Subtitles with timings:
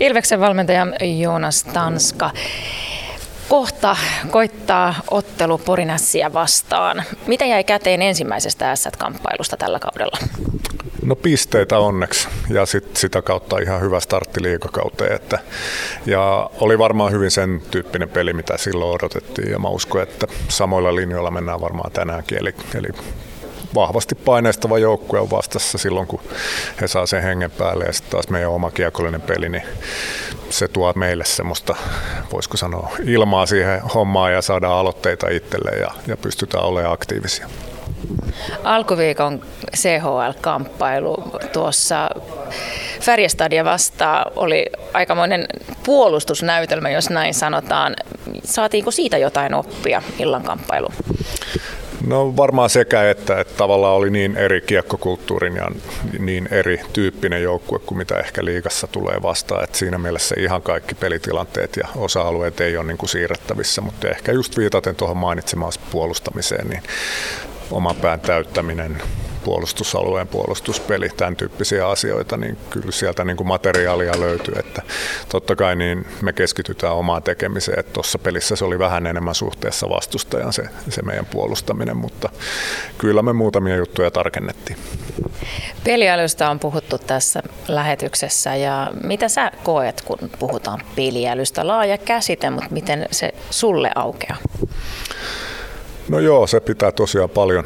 [0.00, 0.86] Ilveksen valmentaja
[1.20, 2.30] Joonas Tanska.
[3.48, 3.96] Kohta
[4.30, 7.02] koittaa ottelu Porinassia vastaan.
[7.26, 10.18] Mitä jäi käteen ensimmäisestä S-kamppailusta tällä kaudella?
[11.02, 15.12] No pisteitä onneksi ja sit sitä kautta ihan hyvä startti liikakauteen.
[15.12, 15.38] Että,
[16.06, 20.94] ja oli varmaan hyvin sen tyyppinen peli, mitä silloin odotettiin ja mä uskon, että samoilla
[20.94, 22.38] linjoilla mennään varmaan tänäänkin.
[22.38, 22.88] Eli, eli
[23.74, 26.20] vahvasti paineistava joukkue on vastassa silloin, kun
[26.80, 29.62] he saa sen hengen päälle ja sitten taas meidän oma kiekollinen peli, niin
[30.50, 31.76] se tuo meille semmoista,
[32.32, 37.48] voisiko sanoa, ilmaa siihen hommaan ja saadaan aloitteita itselle ja, ja pystytään olemaan aktiivisia.
[38.64, 39.42] Alkuviikon
[39.76, 41.16] CHL-kamppailu
[41.52, 42.10] tuossa
[43.00, 45.46] Färjestadia vastaan oli aikamoinen
[45.84, 47.96] puolustusnäytelmä, jos näin sanotaan.
[48.44, 50.94] Saatiinko siitä jotain oppia illan kamppailuun?
[52.06, 55.68] No varmaan sekä että, että tavallaan oli niin eri kiekkokulttuurin ja
[56.18, 59.64] niin eri tyyppinen joukkue kuin mitä ehkä liigassa tulee vastaan.
[59.64, 64.32] Että siinä mielessä ihan kaikki pelitilanteet ja osa-alueet ei ole niin kuin siirrettävissä, mutta ehkä
[64.32, 66.82] just viitaten tuohon mainitsemaan puolustamiseen, niin
[67.70, 69.02] oman pään täyttäminen,
[69.46, 74.54] puolustusalueen puolustuspeli, tämän tyyppisiä asioita, niin kyllä sieltä niin kuin materiaalia löytyy.
[74.58, 74.82] Että
[75.28, 77.84] totta kai niin me keskitytään omaan tekemiseen.
[77.92, 82.28] Tuossa pelissä se oli vähän enemmän suhteessa vastustajan se, se meidän puolustaminen, mutta
[82.98, 84.78] kyllä me muutamia juttuja tarkennettiin.
[85.84, 91.66] Peliälystä on puhuttu tässä lähetyksessä ja mitä sä koet, kun puhutaan peliälystä?
[91.66, 94.36] Laaja käsite, mutta miten se sulle aukeaa?
[96.08, 97.64] No joo, se pitää tosiaan paljon,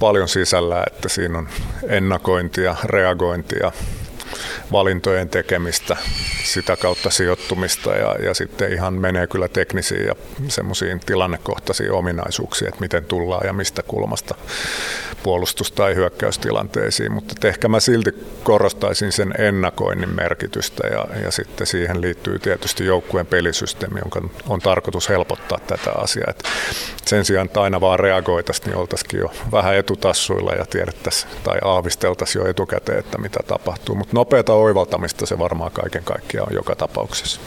[0.00, 1.48] paljon sisällä, että siinä on
[1.88, 3.72] ennakointia, reagointia,
[4.72, 5.96] valintojen tekemistä,
[6.44, 10.14] sitä kautta sijoittumista ja, ja sitten ihan menee kyllä teknisiin ja
[10.48, 14.34] semmoisiin tilannekohtaisiin ominaisuuksiin, että miten tullaan ja mistä kulmasta
[15.22, 18.10] puolustus- tai hyökkäystilanteisiin, mutta ehkä mä silti
[18.42, 25.08] korostaisin sen ennakoinnin merkitystä ja, ja sitten siihen liittyy tietysti joukkueen pelisysteemi, jonka on tarkoitus
[25.08, 26.30] helpottaa tätä asiaa.
[26.30, 26.42] Et
[27.06, 32.42] sen sijaan, että aina vaan reagoitaisiin, niin oltaisiin jo vähän etutassuilla ja tiedettäisiin tai aavisteltaisiin
[32.42, 33.94] jo etukäteen, että mitä tapahtuu.
[33.94, 37.40] Mutta nopeata oivaltamista se varmaan kaiken kaikkiaan on joka tapauksessa.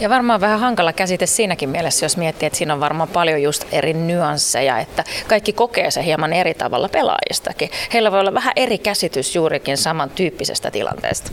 [0.00, 3.64] Ja varmaan vähän hankala käsite siinäkin mielessä, jos miettii, että siinä on varmaan paljon just
[3.72, 7.70] eri nyansseja, että kaikki kokee se hieman eri tavalla pelaajistakin.
[7.92, 11.30] Heillä voi olla vähän eri käsitys juurikin samantyyppisestä tilanteesta.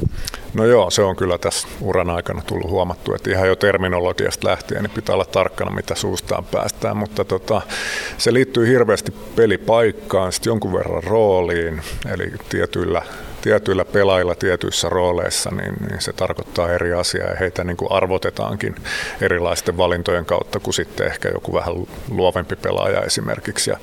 [0.54, 4.84] No joo, se on kyllä tässä uran aikana tullut huomattu, että ihan jo terminologiasta lähtien
[4.84, 7.62] niin pitää olla tarkkana, mitä suustaan päästään, mutta tota,
[8.18, 11.82] se liittyy hirveästi pelipaikkaan, sitten jonkun verran rooliin,
[12.14, 13.02] eli tietyillä
[13.48, 18.76] tietyillä pelaajilla tietyissä rooleissa, niin, niin se tarkoittaa eri asiaa ja heitä niin kuin arvotetaankin
[19.22, 21.74] erilaisten valintojen kautta kuin sitten ehkä joku vähän
[22.10, 23.78] luovempi pelaaja esimerkiksi, ja,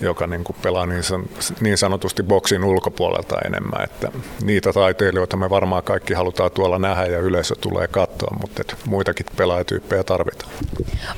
[0.00, 1.22] joka niin kuin pelaa niin, san,
[1.60, 3.84] niin sanotusti boksin ulkopuolelta enemmän.
[3.84, 4.08] Että
[4.44, 9.26] niitä taiteilijoita me varmaan kaikki halutaan tuolla nähdä ja yleisö tulee katsoa, mutta et muitakin
[9.36, 10.50] pelaajatyyppejä tarvitaan.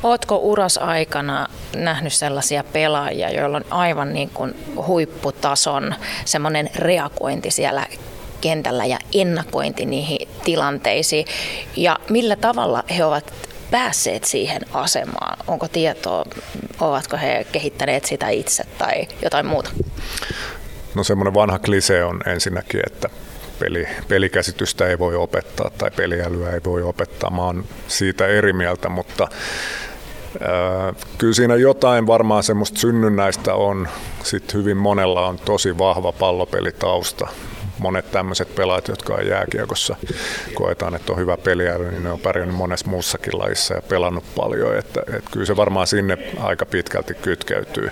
[0.03, 4.55] Oletko uras aikana nähnyt sellaisia pelaajia, joilla on aivan niin kuin
[4.87, 5.95] huipputason
[6.25, 7.84] semmoinen reagointi siellä
[8.45, 11.27] kentällä ja ennakointi niihin tilanteisiin
[11.77, 13.33] ja millä tavalla he ovat
[13.71, 15.39] päässeet siihen asemaan?
[15.47, 16.25] Onko tietoa,
[16.81, 19.71] ovatko he kehittäneet sitä itse tai jotain muuta?
[20.95, 23.09] No semmoinen vanha klise on ensinnäkin, että
[23.59, 27.31] peli, pelikäsitystä ei voi opettaa tai peliälyä ei voi opettaa.
[27.31, 29.29] Mä oon siitä eri mieltä, mutta
[31.19, 33.89] kyllä siinä jotain varmaan semmoista synnynnäistä on.
[34.23, 37.29] Sitten hyvin monella on tosi vahva pallopelitausta
[37.85, 39.97] monet tämmöiset pelaajat, jotka on jääkiekossa,
[40.55, 44.79] koetaan, että on hyvä peliäly, niin ne on pärjännyt monessa muussakin lajissa ja pelannut paljon.
[44.79, 47.87] Että, että kyllä se varmaan sinne aika pitkälti kytkeytyy,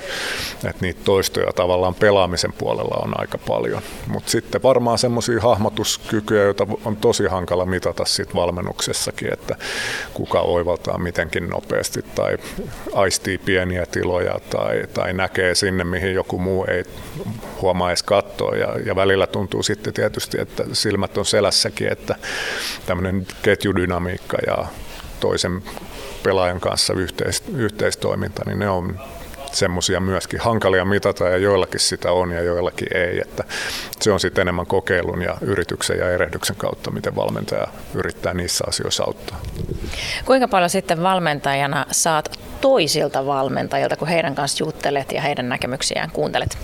[0.54, 3.82] että niitä toistoja tavallaan pelaamisen puolella on aika paljon.
[4.06, 9.56] Mutta sitten varmaan semmoisia hahmotuskykyjä, joita on tosi hankala mitata sit valmennuksessakin, että
[10.14, 12.38] kuka oivaltaa mitenkin nopeasti tai
[12.92, 16.84] aistii pieniä tiloja tai, tai näkee sinne, mihin joku muu ei
[17.62, 22.14] huomaa edes katsoa ja, ja välillä tuntuu sitten tietysti, että silmät on selässäkin, että
[22.86, 24.66] tämmöinen ketjudynamiikka ja
[25.20, 25.62] toisen
[26.22, 29.00] pelaajan kanssa yhteis, yhteistoiminta, niin ne on
[29.52, 33.20] semmoisia myöskin hankalia mitata ja joillakin sitä on ja joillakin ei.
[33.20, 33.44] Että
[34.00, 39.04] se on sitten enemmän kokeilun ja yrityksen ja erehdyksen kautta, miten valmentaja yrittää niissä asioissa
[39.04, 39.40] auttaa.
[40.24, 46.58] Kuinka paljon sitten valmentajana saat toisilta valmentajilta, kun heidän kanssa juttelet ja heidän näkemyksiään kuuntelet?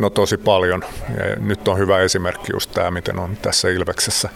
[0.00, 0.84] No tosi paljon.
[1.16, 4.28] Ja nyt on hyvä esimerkki just tämä, miten on tässä Ilveksessä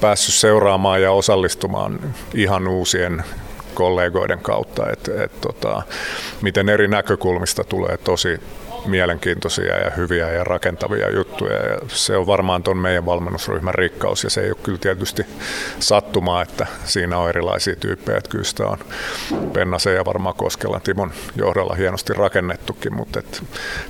[0.00, 3.24] päässyt seuraamaan ja osallistumaan ihan uusien
[3.74, 5.82] kollegoiden kautta, että et, tota,
[6.42, 8.40] miten eri näkökulmista tulee tosi
[8.86, 11.56] mielenkiintoisia ja hyviä ja rakentavia juttuja.
[11.56, 15.26] Ja se on varmaan tuon meidän valmennusryhmän rikkaus ja se ei ole kyllä tietysti
[15.80, 18.18] sattumaa, että siinä on erilaisia tyyppejä.
[18.18, 18.78] Että kyllä sitä on
[19.52, 23.42] Pennasen ja varmaan Koskelan Timon johdolla hienosti rakennettukin, mutta et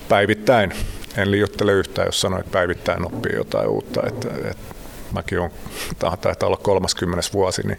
[0.08, 0.72] päivittäin
[1.16, 4.02] en liioittele yhtään, jos sanoin, että päivittäin oppii jotain uutta.
[4.06, 4.74] Että, että
[5.14, 5.50] mäkin olen,
[5.98, 7.78] taitaa olla 30 vuosi, niin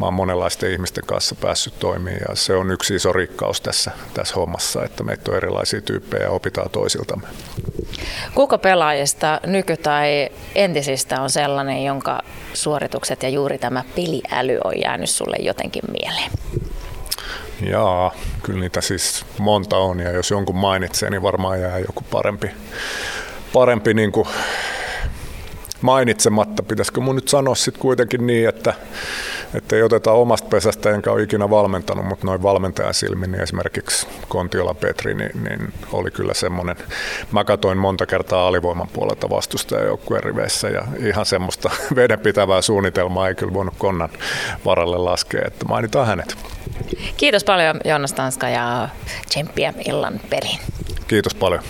[0.00, 4.34] mä oon monenlaisten ihmisten kanssa päässyt toimimaan ja se on yksi iso rikkaus tässä, tässä
[4.34, 7.28] hommassa, että meitä on erilaisia tyyppejä ja opitaan toisiltamme.
[8.34, 12.22] Kuka pelaajista, nyky- tai entisistä on sellainen, jonka
[12.54, 16.30] suoritukset ja juuri tämä peliäly on jäänyt sulle jotenkin mieleen?
[17.70, 22.50] Jaa, kyllä niitä siis monta on ja jos jonkun mainitsee, niin varmaan jää joku parempi,
[23.52, 24.28] parempi niin kuin
[25.80, 26.62] mainitsematta.
[26.62, 28.74] Pitäisikö mun nyt sanoa sitten kuitenkin niin, että,
[29.54, 34.06] että ei oteta omasta pesästä, enkä ole ikinä valmentanut, mutta noin valmentajan silmin, niin esimerkiksi
[34.28, 36.76] Kontiola Petri, niin, niin oli kyllä semmoinen,
[37.32, 43.54] mä katoin monta kertaa alivoiman puolelta vastustajajoukkueen riveissä ja ihan semmoista vedenpitävää suunnitelmaa ei kyllä
[43.54, 44.10] voinut konnan
[44.64, 46.55] varalle laskea, että mainitaan hänet.
[47.16, 48.88] Kiitos paljon Joonas Tanska ja
[49.28, 50.60] tsemppiä illan peliin.
[51.08, 51.62] Kiitos paljon.